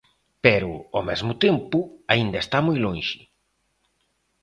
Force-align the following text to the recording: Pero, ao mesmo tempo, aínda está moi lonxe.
Pero, 0.45 0.71
ao 0.95 1.03
mesmo 1.09 1.33
tempo, 1.45 1.77
aínda 2.13 2.37
está 2.43 2.57
moi 2.67 2.77
lonxe. 2.85 3.21